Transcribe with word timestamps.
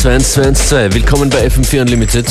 12122, 0.00 0.94
willkommen 0.94 1.28
bei 1.28 1.46
FM4 1.46 1.82
Unlimited. 1.82 2.24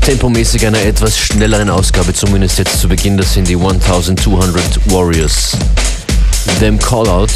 Tempomäßig 0.00 0.66
einer 0.66 0.80
etwas 0.80 1.18
schnelleren 1.18 1.68
Ausgabe, 1.68 2.14
zumindest 2.14 2.56
jetzt 2.56 2.80
zu 2.80 2.88
Beginn, 2.88 3.18
das 3.18 3.34
sind 3.34 3.46
die 3.46 3.56
1200 3.56 4.90
Warriors. 4.90 5.52
Them 6.60 6.78
Callout. 6.78 7.26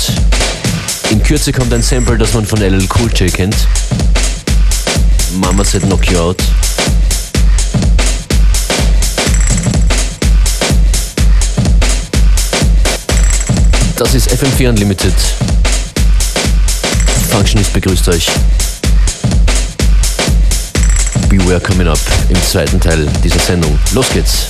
In 1.11 1.23
Kürze 1.23 1.53
kommt 1.53 1.75
ein 1.75 1.83
Sample, 1.83 2.17
das 2.17 2.33
man 2.33 2.47
von 2.47 2.61
LL 2.61 2.89
Cool 2.99 3.13
J 3.13 3.31
kennt. 3.31 3.57
Mama 5.35 5.63
said 5.63 5.83
knock 5.83 6.11
you 6.11 6.19
out. 6.19 6.39
Das 13.99 14.15
ist 14.15 14.31
FM4 14.31 14.71
Unlimited. 14.71 15.13
Functionist 17.35 17.73
begrüßt 17.73 18.09
euch. 18.11 18.29
Beware 21.29 21.61
coming 21.61 21.89
up 21.89 21.99
im 22.29 22.41
zweiten 22.41 22.79
Teil 22.79 23.09
dieser 23.25 23.41
Sendung. 23.41 23.77
Los 23.93 24.09
geht's! 24.11 24.47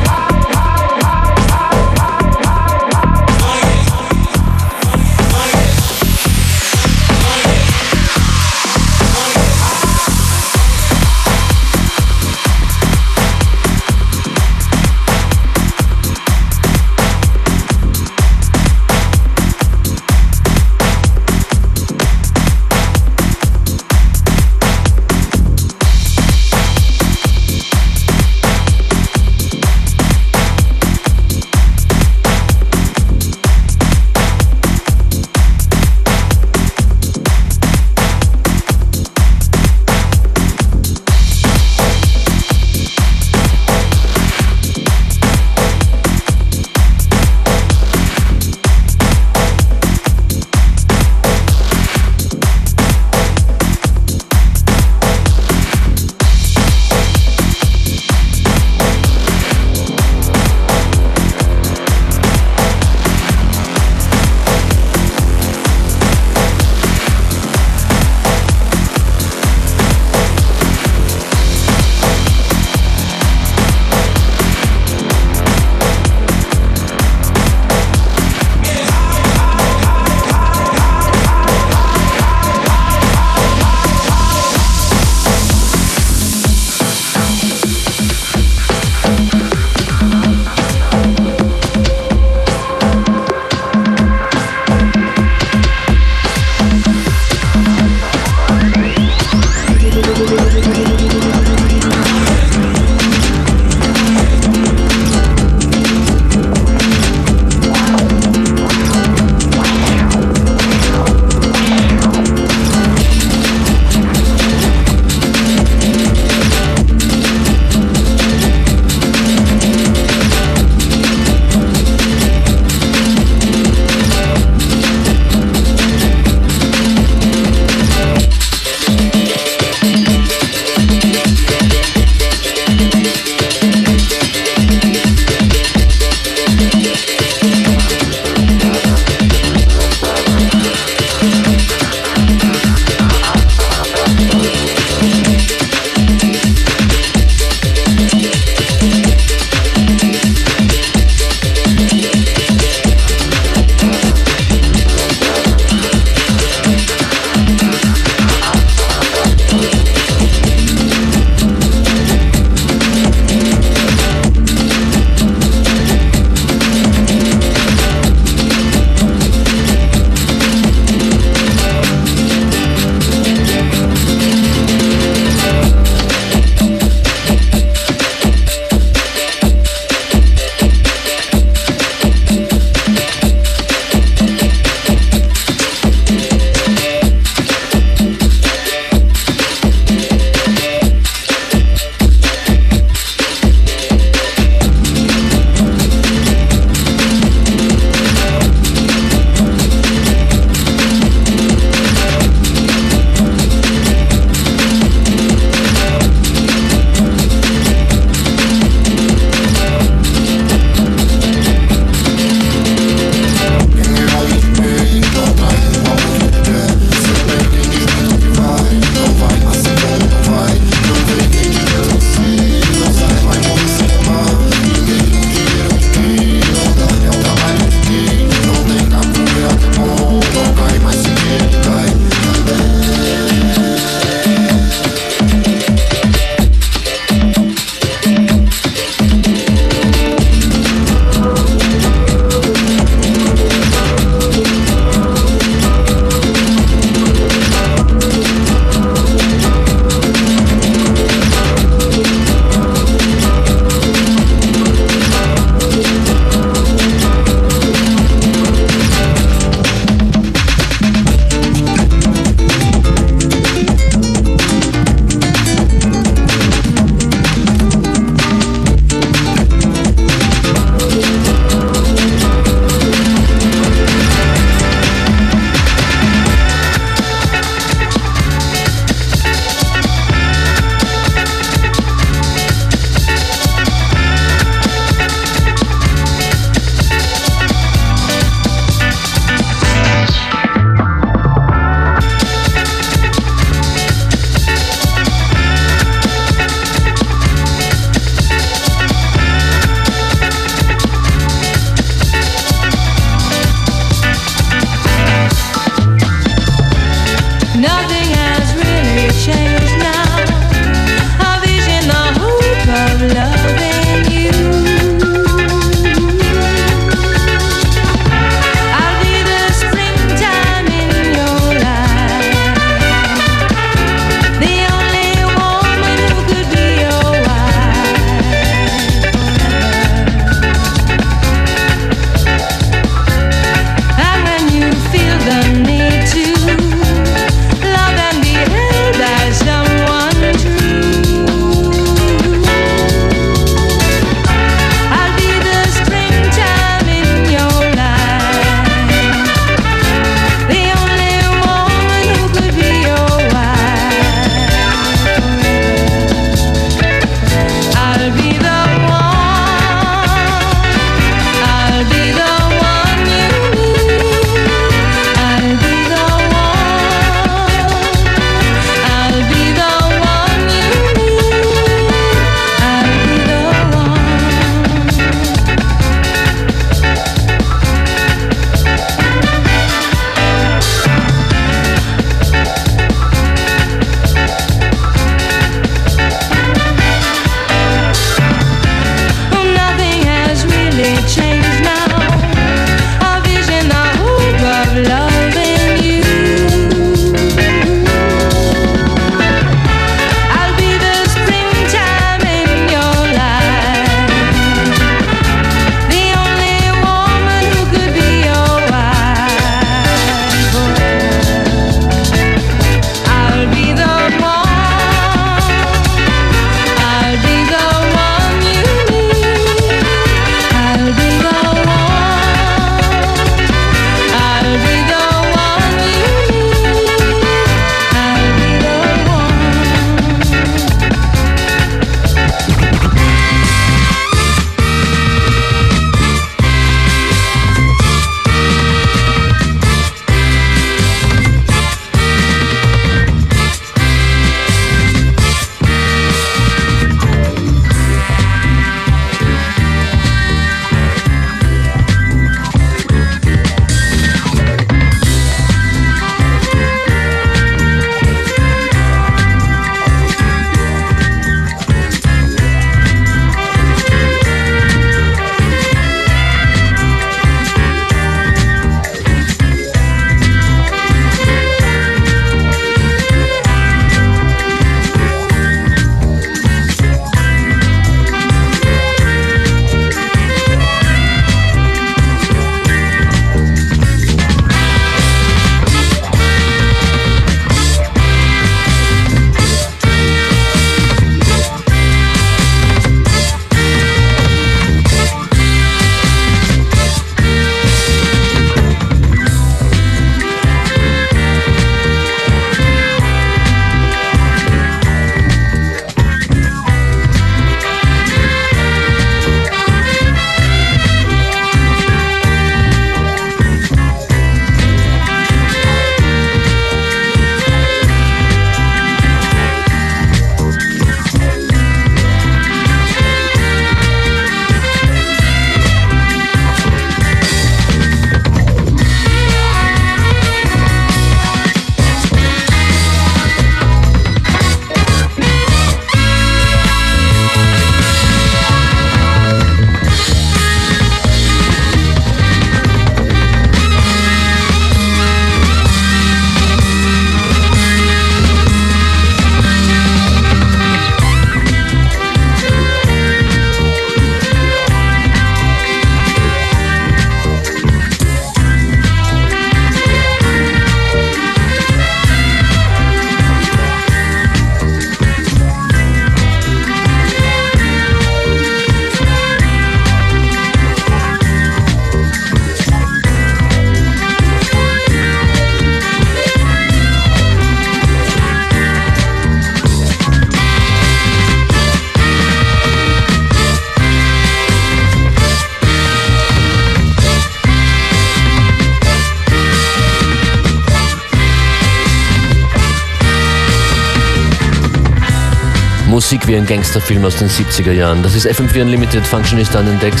Musik 595.98 596.28
wie 596.28 596.36
ein 596.36 596.46
Gangsterfilm 596.46 597.04
aus 597.04 597.16
den 597.16 597.28
70er 597.28 597.72
Jahren. 597.72 598.04
Das 598.04 598.14
ist 598.14 598.24
FM4 598.24 598.62
Unlimited, 598.62 599.04
Functionist 599.04 599.56
an 599.56 599.66
den 599.66 599.80
Decks. 599.80 600.00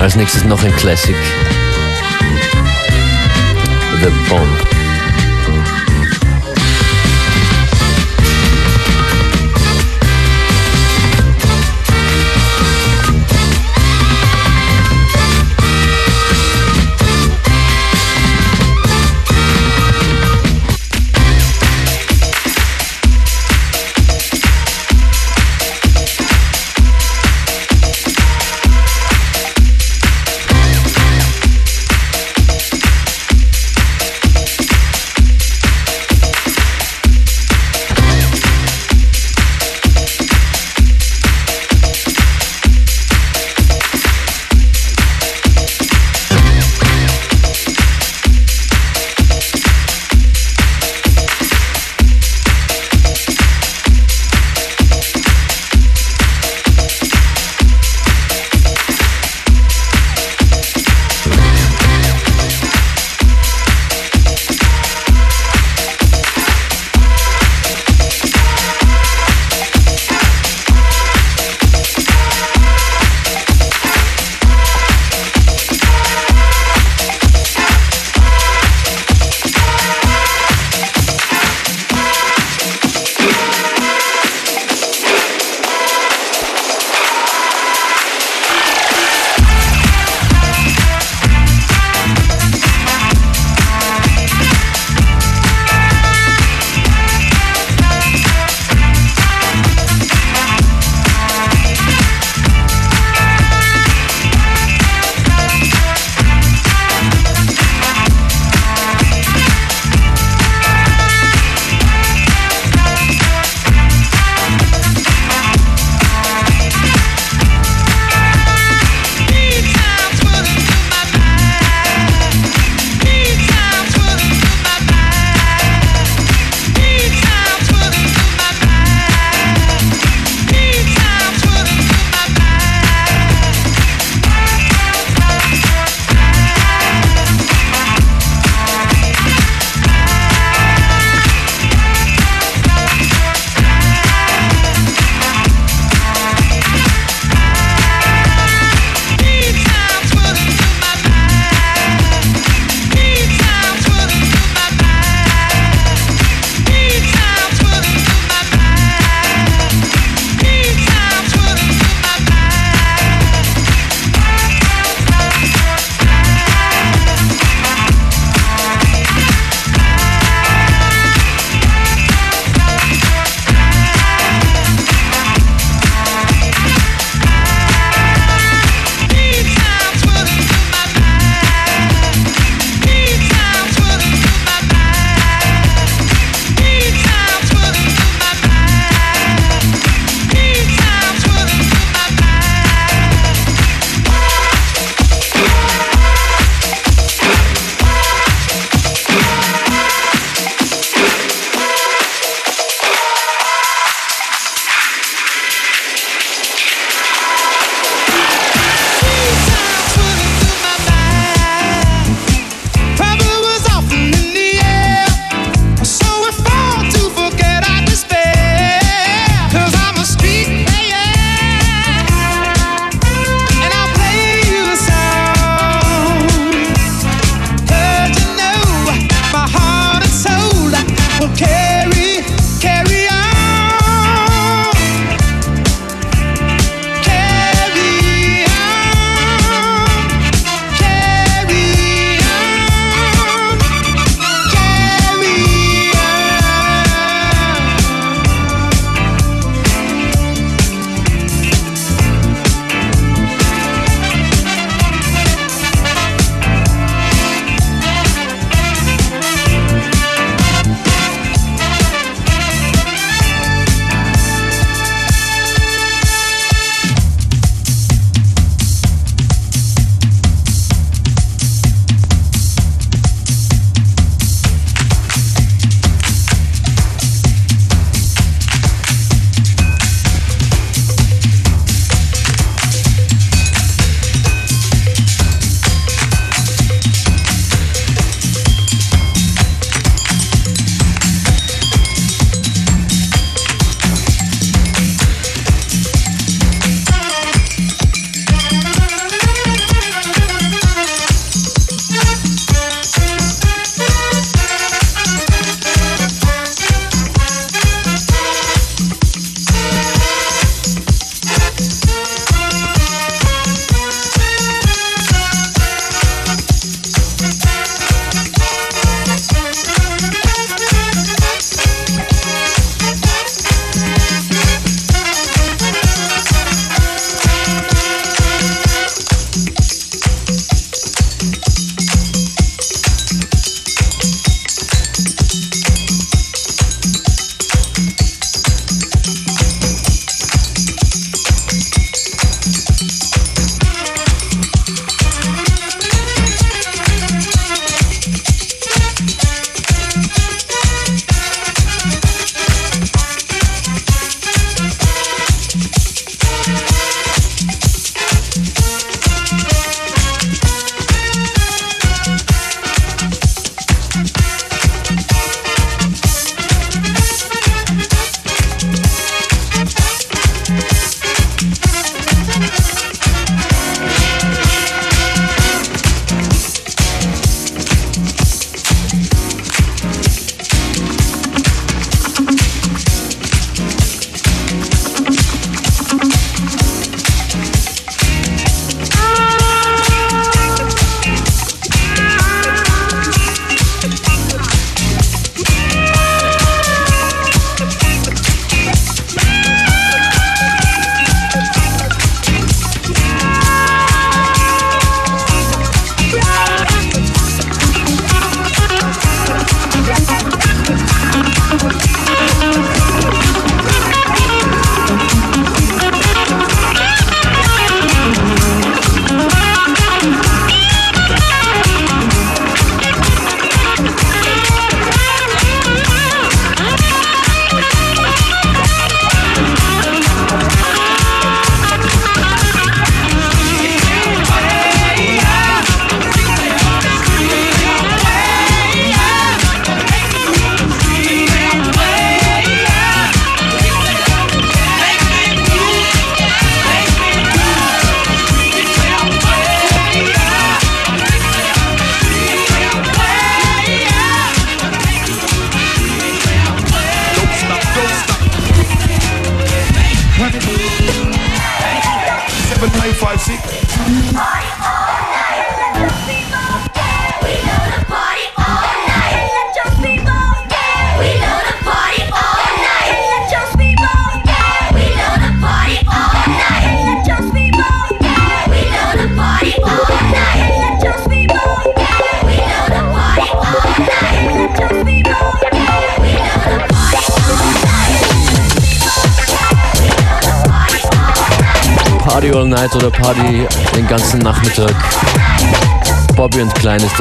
Als 0.00 0.16
nächstes 0.16 0.44
noch 0.44 0.64
ein 0.64 0.74
Classic. 0.76 1.14
The 4.00 4.08
Bomb. 4.26 4.81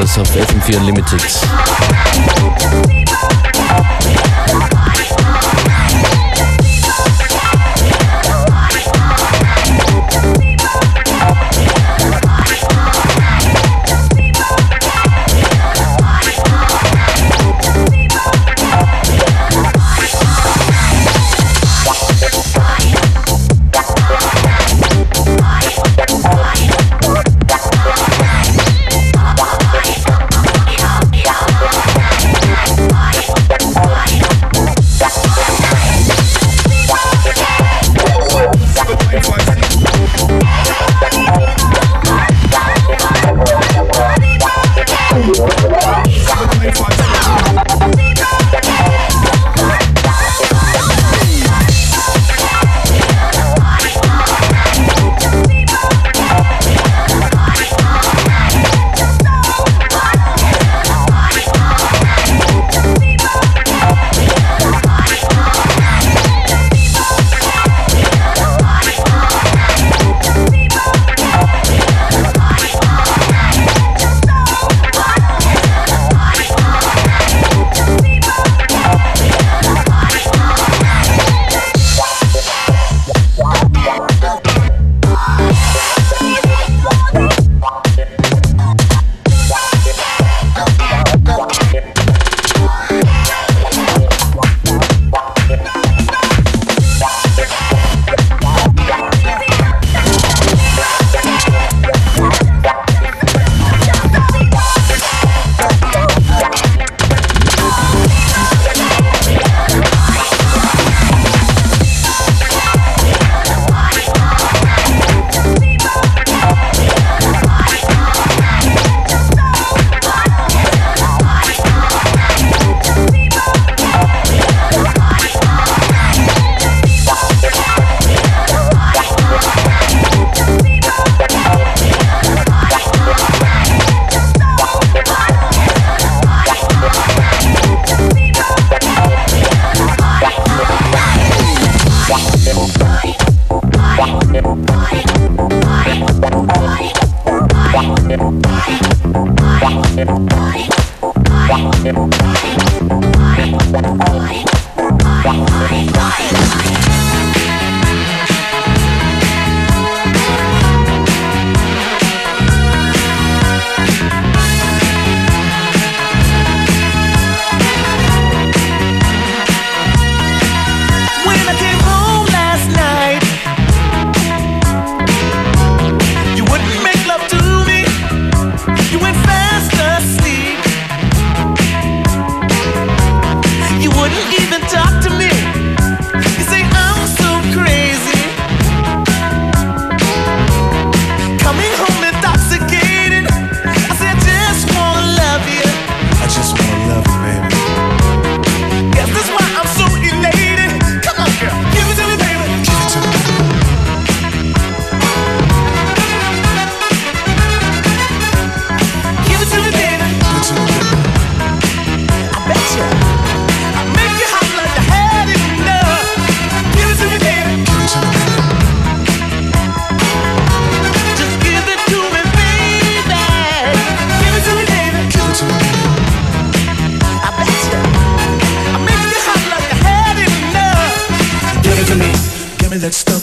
Masters 0.02 0.18
auf 0.18 0.36
FM4 0.36 0.78
Unlimited. 0.78 1.61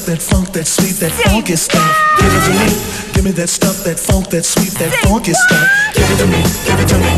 that 0.08 0.22
funk, 0.22 0.52
that 0.52 0.66
sweet, 0.66 0.96
that 1.04 1.12
funky 1.12 1.54
stuff. 1.54 1.84
Give 2.16 2.32
it 2.32 2.44
to 2.48 2.52
me. 2.56 3.12
Give 3.12 3.24
me 3.24 3.30
that 3.32 3.48
stuff, 3.48 3.84
that 3.84 4.00
funk, 4.00 4.30
that 4.30 4.42
sweet, 4.42 4.72
that 4.80 4.90
funky 5.04 5.34
stuff. 5.34 5.68
Give 5.92 6.08
it 6.08 6.16
to 6.16 6.26
me. 6.26 6.40
Give 6.64 6.80
it 6.80 6.88
to 6.88 6.96
me. 6.96 7.12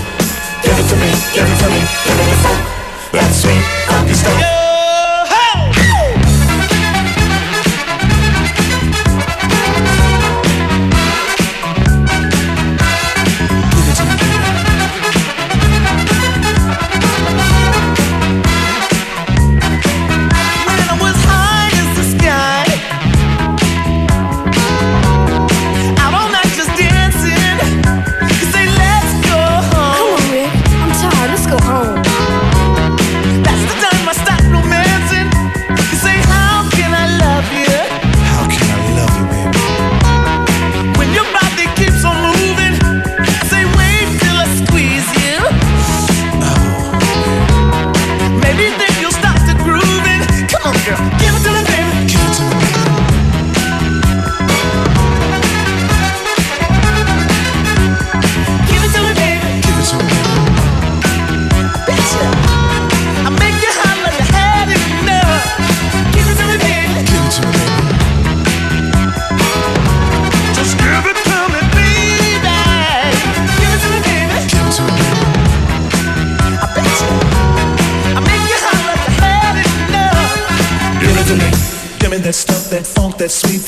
Give 0.67 0.75
it 0.75 0.87
to 0.91 0.97
me. 0.99 1.11
Give 1.31 1.47
it 1.47 1.59
to 1.63 1.69
me. 1.71 1.81
Give 2.03 2.17
me 2.19 2.25
the 2.27 2.39
funk, 2.43 2.63
that 3.13 3.31
sweet, 3.31 3.63
funky 3.87 4.15
stuff. 4.15 4.70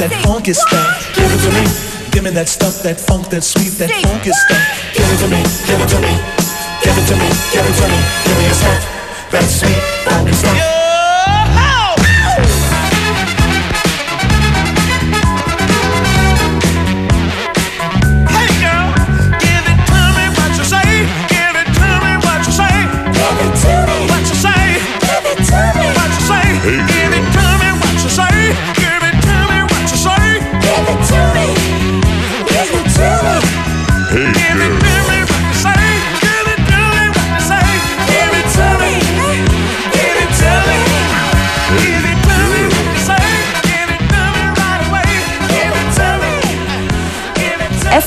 That 0.09 0.23
funk 0.25 0.49
is 0.49 0.59
stuff. 0.61 1.15
Give 1.15 1.31
it 1.31 1.41
to 1.47 1.51
me. 1.55 1.65
Give 2.11 2.25
me 2.25 2.31
that 2.31 2.49
stuff, 2.49 2.83
that 2.83 3.01
funk, 3.01 3.29
that 3.31 3.45
sweet, 3.45 3.71
that 3.79 3.91
funk 4.03 4.27
is 4.27 4.35
stuff. 4.35 4.59
Give 4.95 5.07
it 5.07 5.19
to 5.23 5.29
me. 5.31 5.41
Give 5.67 5.79
it 5.79 5.89
to 5.95 5.99
me. 6.03 6.15
Give 6.83 6.99
it 6.99 7.07
to 7.07 7.15
me. 7.15 7.29
Give 7.55 7.67
it 7.67 7.77
to 7.79 7.87
me. 7.87 7.99
Give 8.27 8.39
me 8.39 8.47
a 8.47 8.55
stuff, 8.55 8.83
that 9.31 9.47
sweet, 9.47 9.83
funk 10.05 10.29
is 10.29 10.39
stuff. 10.39 10.82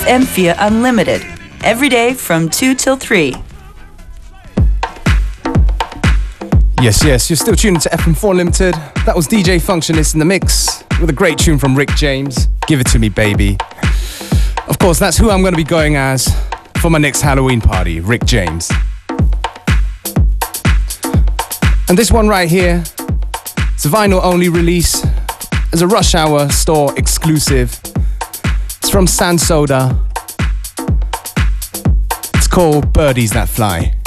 FM4 0.06 0.56
Unlimited, 0.60 1.26
every 1.64 1.89
day 1.89 2.14
from 2.14 2.47
2 2.47 2.76
till 2.76 2.95
3. 2.95 3.34
Yes, 6.80 7.03
yes, 7.03 7.28
you're 7.28 7.38
still 7.38 7.56
tuning 7.56 7.80
to 7.82 7.89
FM4 7.89 8.30
Unlimited. 8.30 8.76
That 9.08 9.16
was 9.16 9.28
DJ 9.28 9.60
Functionist 9.60 10.14
in 10.14 10.20
the 10.20 10.26
mix 10.26 10.84
with 11.01 11.10
a 11.10 11.14
great 11.14 11.39
tune 11.39 11.58
from 11.58 11.76
Rick 11.76 11.89
James. 11.95 12.49
Give 12.68 12.80
it 12.80 12.86
to 12.88 12.99
me, 12.99 13.10
baby. 13.10 13.58
Of 14.68 14.78
course, 14.78 14.99
that's 14.99 15.18
who 15.18 15.32
I'm 15.32 15.41
going 15.41 15.53
to 15.53 15.58
be 15.58 15.64
going 15.64 15.95
as 15.95 16.28
for 16.78 16.91
my 16.91 16.99
next 16.99 17.22
Halloween 17.22 17.60
party, 17.60 17.99
Rick 17.99 18.26
James. 18.26 18.72
And 21.89 21.97
this 21.97 22.12
one 22.12 22.28
right 22.28 22.47
here, 22.47 22.84
it's 23.74 23.86
a 23.86 23.89
vinyl 23.89 24.24
only 24.24 24.49
release 24.49 25.03
as 25.74 25.82
a 25.82 25.88
Rush 25.88 26.14
Hour 26.14 26.49
store 26.49 26.93
exclusive. 26.95 27.82
From 28.96 29.08
San 29.08 29.38
Soda. 29.38 30.00
It's 32.34 32.48
called 32.48 32.93
Birdies 32.93 33.32
That 33.32 33.50
Fly. 33.50 34.05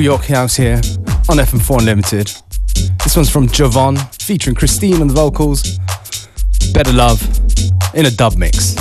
New 0.00 0.04
York 0.04 0.24
house 0.24 0.56
here 0.56 0.76
on 1.28 1.36
FM4 1.36 1.80
Unlimited. 1.80 2.32
This 3.04 3.16
one's 3.16 3.28
from 3.28 3.48
Javon, 3.48 3.98
featuring 4.14 4.56
Christine 4.56 5.02
on 5.02 5.08
the 5.08 5.12
vocals. 5.12 5.78
Better 6.72 6.90
Love 6.90 7.20
in 7.94 8.06
a 8.06 8.10
dub 8.10 8.38
mix. 8.38 8.76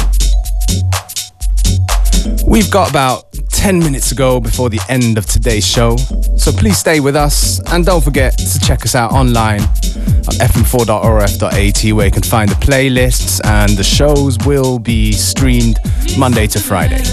We've 2.48 2.72
got 2.72 2.90
about 2.90 3.34
10 3.50 3.80
minutes 3.80 4.08
to 4.10 4.16
go 4.16 4.40
before 4.40 4.70
the 4.70 4.80
end 4.88 5.18
of 5.18 5.26
today's 5.26 5.68
show, 5.68 5.98
so 6.38 6.54
please 6.54 6.78
stay 6.78 7.02
with 7.02 7.18
us 7.18 7.60
and 7.74 7.86
don't 7.86 8.02
forget 8.02 8.38
to 8.38 8.60
check 8.62 8.84
us 8.84 8.96
out 8.96 9.12
online 9.12 9.60
on 9.60 10.36
fm4.orf.at 10.40 11.94
where 11.94 12.06
you 12.06 12.12
can 12.14 12.24
find 12.24 12.50
the 12.50 12.56
playlists 12.56 13.46
and 13.46 13.78
the 13.78 13.84
shows 13.84 14.38
will 14.46 14.80
be 14.80 15.12
streamed 15.12 15.80
Monday 16.18 16.48
to 16.48 16.62
Friday. 16.62 17.04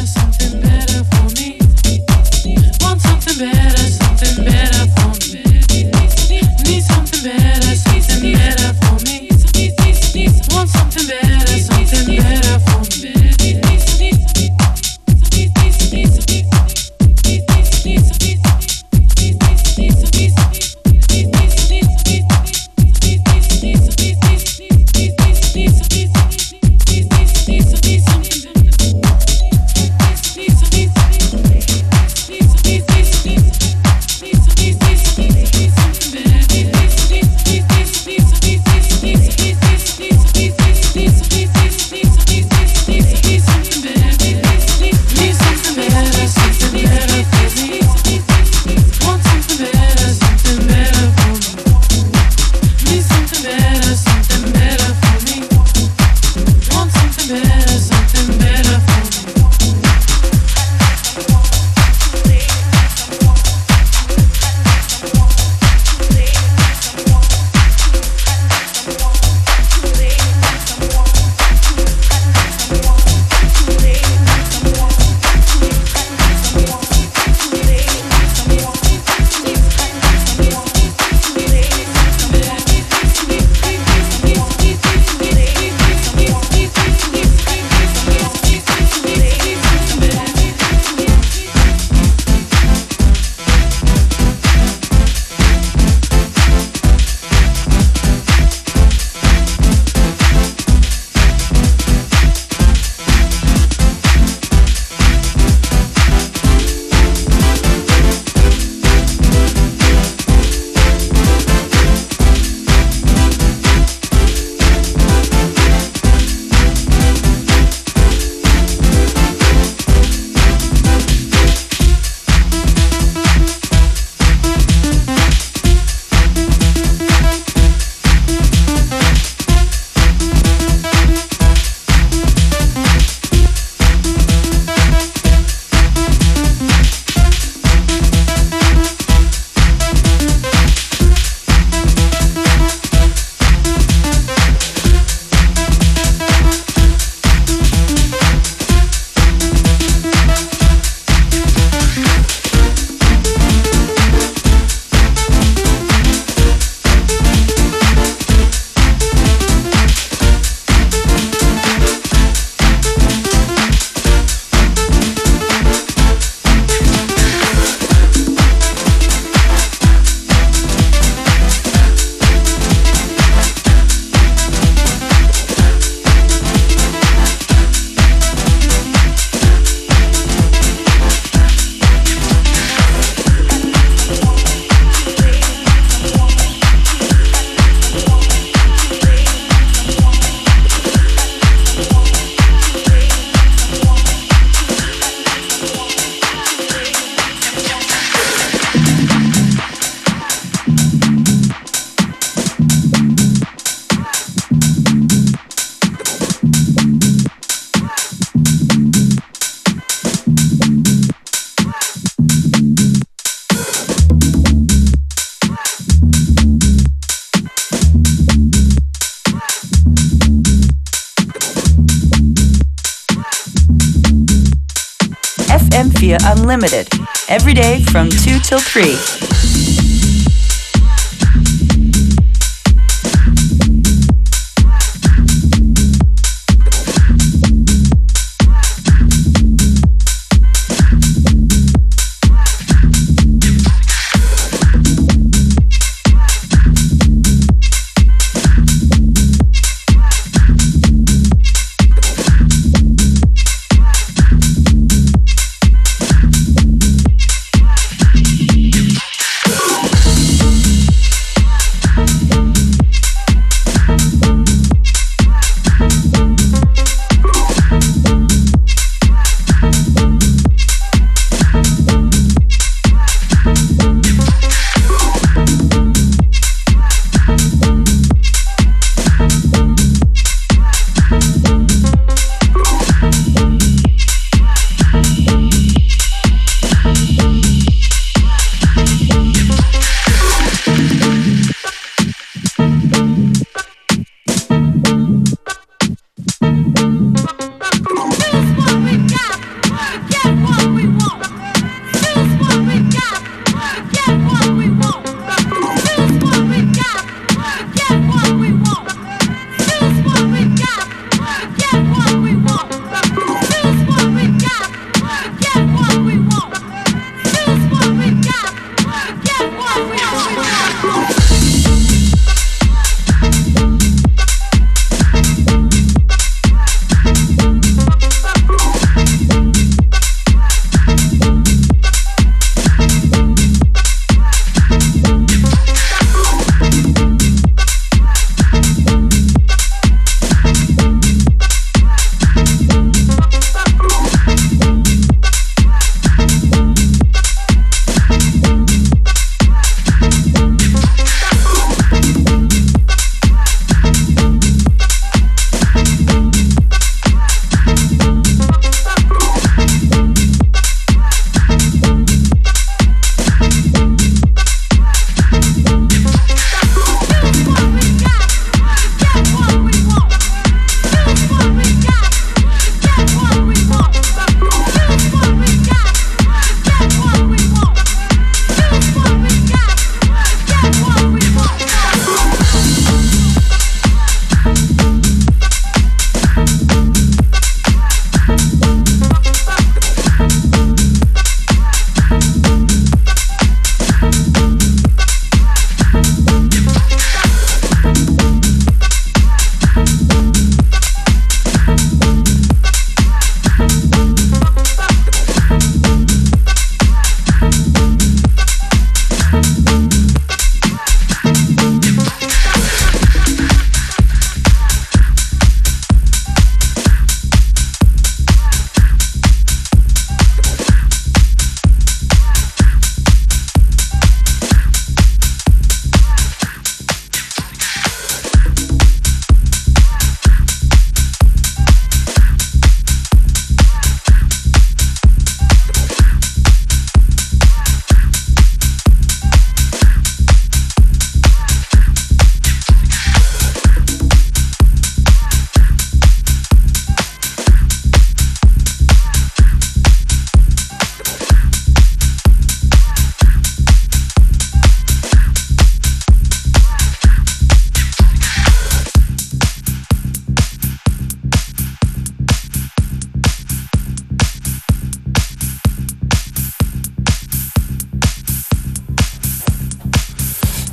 Till 228.49 228.59
3. 228.59 229.16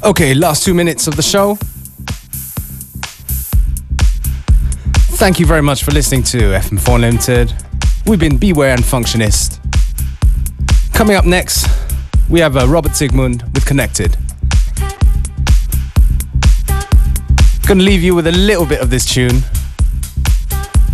Okay, 0.06 0.34
last 0.34 0.66
two 0.66 0.74
minutes 0.74 1.08
of 1.08 1.16
the 1.16 1.22
show. 1.22 1.56
Thank 5.16 5.40
you 5.40 5.46
very 5.46 5.62
much 5.62 5.86
for 5.86 5.92
listening 5.92 6.24
to 6.24 6.38
FM4 6.40 6.96
Unlimited. 6.96 7.54
We've 8.06 8.20
been 8.20 8.36
Beware 8.36 8.74
and 8.74 8.84
Functionist. 8.84 9.62
Coming 10.94 11.16
up 11.16 11.24
next, 11.24 11.70
we 12.30 12.42
have 12.42 12.58
uh, 12.58 12.68
Robert 12.68 12.92
Zikmund 12.92 13.44
with 13.54 13.66
Connected. 13.66 14.18
Gonna 17.66 17.84
leave 17.84 18.04
you 18.04 18.14
with 18.14 18.28
a 18.28 18.34
little 18.34 18.66
bit 18.66 18.82
of 18.82 18.90
this 18.90 19.06
tune. 19.06 19.42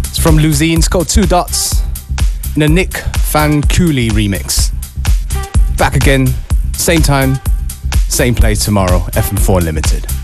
It's 0.03 0.19
from 0.19 0.37
Luzine, 0.37 0.77
it's 0.77 0.87
called 0.87 1.09
Two 1.09 1.25
Dots 1.25 1.81
in 2.55 2.61
a 2.61 2.67
Nick 2.67 2.93
Van 3.31 3.63
Cooley 3.63 4.09
remix. 4.09 4.71
Back 5.79 5.95
again, 5.95 6.27
same 6.73 7.01
time, 7.01 7.39
same 8.09 8.35
place 8.35 8.65
tomorrow, 8.65 8.99
FM4 9.13 9.59
Unlimited. 9.59 10.18